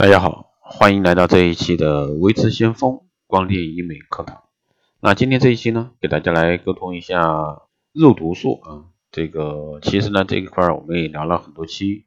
[0.00, 4.44] 大家好，欢迎来到这一期的微知先锋光电医美课堂。
[4.98, 7.60] 那今天这一期呢，给大家来沟通一下
[7.92, 8.84] 肉毒素啊。
[9.12, 12.06] 这个其实呢，这一块我们也聊了很多期。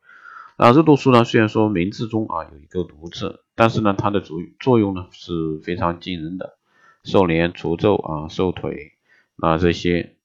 [0.57, 6.57] 那肉毒素呢，虽然说名字中啊有一个毒字，但是呢，它的作作用呢是非常惊人的，
[7.03, 8.93] 瘦脸、除皱啊、瘦腿，
[9.35, 10.15] 那这些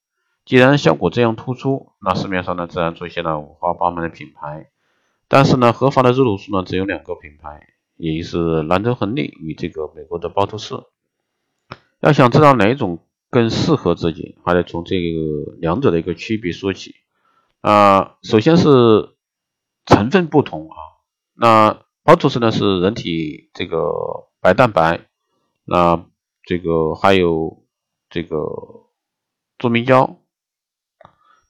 [0.46, 4.70] 既然效果这样突出，那市面上呢自然出现了五花八门的品牌。
[5.29, 10.74] 但是呢，合法的肉毒素呢只有两个品牌，也就是兰州恒力与这个美国的包头市。
[12.01, 16.95] 要想知道哪一种更适合自己，还得从这个两者的一个区别说起。
[17.60, 19.10] 啊，首先是
[19.84, 20.77] 成分不同啊。
[21.34, 23.92] 那包头市呢是人体这个
[24.40, 25.06] 白蛋白，
[25.65, 26.06] 那
[26.45, 27.62] 这个还有
[28.09, 28.46] 这个
[29.59, 30.16] 助明胶。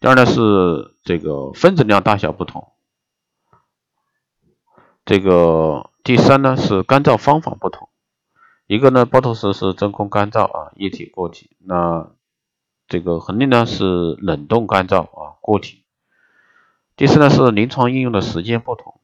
[0.00, 2.72] 第二呢是这个分子量大小不同。
[5.08, 7.88] 这个第三呢是干燥方法不同，
[8.66, 12.10] 一个呢包头石是真空干燥啊液体固体，那
[12.86, 15.86] 这个恒力呢是冷冻干燥啊固体。
[16.94, 19.00] 第四呢是临床应用的时间不同，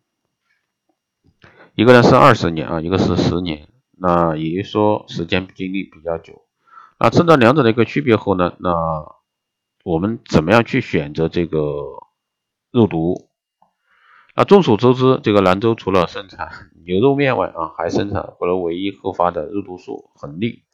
[1.74, 6.42] 一个呢是二十年啊，一个是十年，那也就是说时间经历比较久。
[6.98, 8.70] 那知道两者的一个区别后呢，那
[9.82, 11.58] 我们怎么样去选择这个
[12.70, 13.30] 肉毒？
[14.36, 16.48] 那众所周知，这个兰州除了生产
[16.84, 20.64] 牛肉面外啊，还生产国内唯一合法的肉毒素恒力。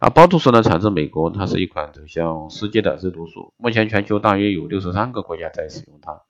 [0.00, 6.22] 啊包头石呢，产自美国，它是一款走向世界的肉毒素，目前全球大约有六十三个国家在使用它。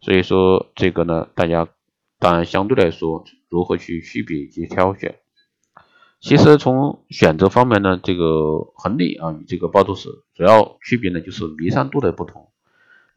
[0.00, 1.66] 所以说这个呢，大家
[2.20, 5.18] 当然相对来说，如何去区别及挑选，
[6.20, 12.50] 其实从选择方面呢，这个恒力啊与这个包头石主要区别呢就是弥散度的不同。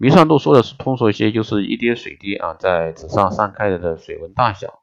[0.01, 4.79] 弥散度说的是通俗一些，就是一滴水滴啊在纸上散开的水温大小。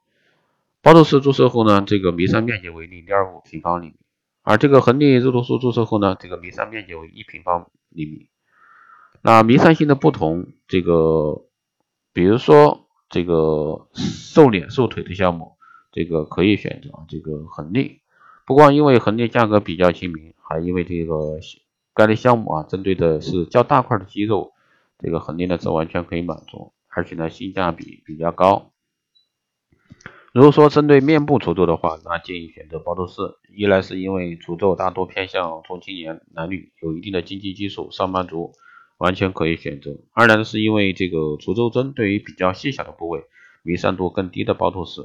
[0.81, 3.95] 包头石注射后呢，这个弥散面积为零点五平方厘米，
[4.43, 8.29] 而这个恒力肉毒素注射后呢，这个弥散面积为一平方厘米。
[9.21, 11.41] 那弥散性的不同，这个
[12.13, 15.57] 比如说这个瘦脸瘦腿的项目，
[15.91, 17.99] 这个可以选择这个恒力。
[18.45, 21.41] 不光因为恒力价格比较亲民，还因为这个
[21.93, 24.53] 该类项目啊，针对的是较大块的肌肉。
[24.99, 28.73] 这个恒定的值完全可以满足，而且呢性价比比较高。
[30.31, 33.21] 如果说针对面部除皱的话，那建议选择包头市。
[33.55, 38.51] 一来是因为除皱大多偏向中青年男女，有一定的经济基础，上班族
[38.99, 43.23] 完全可以选择；二来呢是因为这个除皱针对于比较细小的部位，
[43.63, 45.01] 弥散度更低的包头市，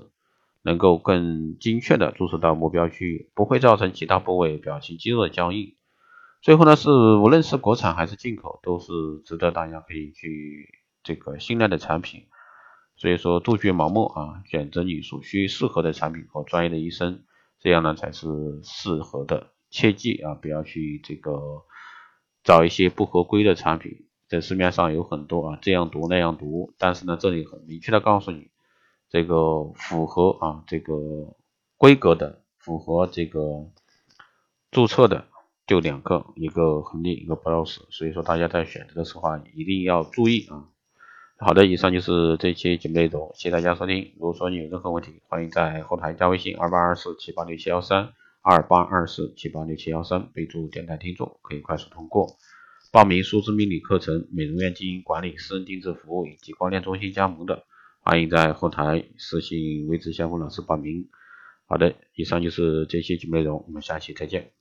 [0.63, 5.75] 能够更精确的注射到目标区域，不会造成其他部位表情肌肉的僵硬。
[6.45, 8.93] 最后呢，是无论是国产还是进口，都是
[9.25, 12.27] 值得大家可以去这个信赖的产品。
[12.97, 17.25] 所以说，杜绝盲目啊，选择你所需适合的产品和专业的医生，
[17.61, 18.29] 这样呢才是
[18.63, 19.53] 适合的。
[19.71, 21.65] 切记啊，不要去这个
[22.43, 26.75] 找一些不合规的产品，在市面上有很多啊，这样毒那样毒。
[26.77, 28.51] 但是呢，这里很明确的告诉你，
[29.09, 30.95] 这个符合啊这个
[31.79, 33.71] 规格的，符合这个
[34.71, 35.29] 注册的。
[35.67, 40.69] 就两个，一个恒力，一个包头石，所以说大家在选择的时候啊，一定要注意啊。
[41.39, 44.13] 好的，以上就是这期节目内容，谢谢大家收听。
[44.17, 52.37] 如果说你有任何问题，欢迎在后台加微信二八二四七八六七幺三二八二四七八六七幺三，备注电台听众，可以快速通过
[52.93, 57.65] 报名数字命理课程、美容院经营管理、私人定制服务以及光电中心加盟的，
[58.01, 61.09] 欢迎在后台私信未知相锋老师报名。
[61.67, 64.53] 好的，以上就是这期节目内容，我们下期再见。